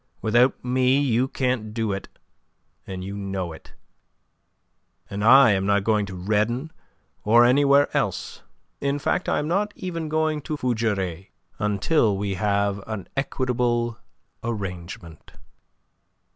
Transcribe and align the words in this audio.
Without 0.19 0.65
me, 0.65 0.99
you 0.99 1.27
can't 1.27 1.75
do 1.75 1.91
it, 1.91 2.07
and 2.87 3.03
you 3.03 3.15
know 3.15 3.53
it; 3.53 3.73
and 5.11 5.23
I 5.23 5.51
am 5.51 5.67
not 5.67 5.83
going 5.83 6.07
to 6.07 6.15
Redon 6.15 6.71
or 7.23 7.45
anywhere 7.45 7.87
else, 7.95 8.41
in 8.79 8.97
fact 8.97 9.29
I 9.29 9.37
am 9.37 9.47
not 9.47 9.71
even 9.75 10.09
going 10.09 10.41
to 10.41 10.57
Fougeray, 10.57 11.27
until 11.59 12.17
we 12.17 12.33
have 12.33 12.83
an 12.87 13.09
equitable 13.15 13.99
arrangement." 14.43 15.33